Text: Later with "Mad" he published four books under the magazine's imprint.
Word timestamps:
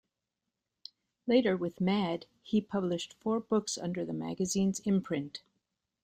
Later 1.27 1.55
with 1.55 1.79
"Mad" 1.79 2.25
he 2.41 2.59
published 2.59 3.13
four 3.19 3.39
books 3.39 3.77
under 3.77 4.03
the 4.03 4.13
magazine's 4.13 4.79
imprint. 4.79 5.43